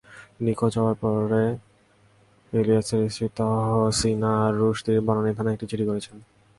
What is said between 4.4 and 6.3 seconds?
রুশদীর বনানী থানায় একটি জিডি করেছেন।